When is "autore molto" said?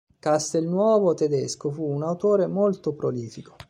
2.01-2.93